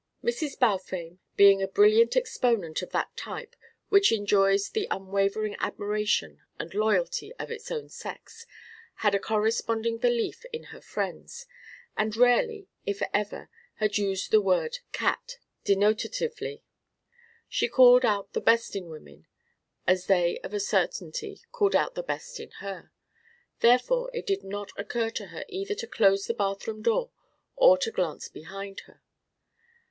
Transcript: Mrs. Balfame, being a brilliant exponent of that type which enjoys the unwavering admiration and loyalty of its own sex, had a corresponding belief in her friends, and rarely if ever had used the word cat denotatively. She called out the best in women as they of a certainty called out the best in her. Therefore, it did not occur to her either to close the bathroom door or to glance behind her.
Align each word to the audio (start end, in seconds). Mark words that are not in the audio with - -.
Mrs. 0.23 0.57
Balfame, 0.57 1.19
being 1.35 1.61
a 1.61 1.67
brilliant 1.67 2.15
exponent 2.17 2.81
of 2.81 2.89
that 2.89 3.15
type 3.15 3.55
which 3.89 4.11
enjoys 4.11 4.69
the 4.71 4.87
unwavering 4.89 5.55
admiration 5.59 6.41
and 6.57 6.73
loyalty 6.73 7.31
of 7.33 7.51
its 7.51 7.69
own 7.69 7.87
sex, 7.87 8.47
had 9.05 9.13
a 9.13 9.19
corresponding 9.19 9.99
belief 9.99 10.43
in 10.51 10.63
her 10.73 10.81
friends, 10.81 11.45
and 11.95 12.17
rarely 12.17 12.67
if 12.83 13.03
ever 13.13 13.47
had 13.75 13.99
used 13.99 14.31
the 14.31 14.41
word 14.41 14.79
cat 14.91 15.37
denotatively. 15.65 16.61
She 17.47 17.67
called 17.69 18.03
out 18.03 18.33
the 18.33 18.41
best 18.41 18.75
in 18.75 18.89
women 18.89 19.27
as 19.85 20.07
they 20.07 20.39
of 20.39 20.51
a 20.51 20.59
certainty 20.59 21.43
called 21.51 21.75
out 21.75 21.93
the 21.93 22.01
best 22.01 22.39
in 22.39 22.49
her. 22.59 22.91
Therefore, 23.59 24.09
it 24.15 24.25
did 24.25 24.43
not 24.43 24.71
occur 24.79 25.11
to 25.11 25.27
her 25.27 25.45
either 25.47 25.75
to 25.75 25.85
close 25.85 26.25
the 26.25 26.33
bathroom 26.33 26.81
door 26.81 27.11
or 27.55 27.77
to 27.77 27.91
glance 27.91 28.29
behind 28.29 28.79
her. 28.87 29.03